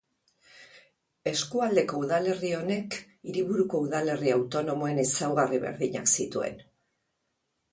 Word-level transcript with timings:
Eskualdeko 1.31 1.99
udalerri 2.05 2.51
honek 2.61 2.97
hiriburuko 3.29 3.83
udalerri 3.89 4.33
autonomoen 4.39 5.03
ezaugarri 5.05 5.61
berdinak 5.67 6.11
zituen. 6.17 6.59